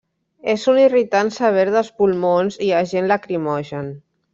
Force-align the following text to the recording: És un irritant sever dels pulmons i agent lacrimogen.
És 0.53 0.63
un 0.73 0.79
irritant 0.83 1.29
sever 1.37 1.67
dels 1.77 1.93
pulmons 2.01 2.61
i 2.69 2.73
agent 2.83 3.15
lacrimogen. 3.15 3.97